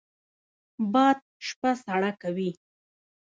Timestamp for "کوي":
2.21-2.51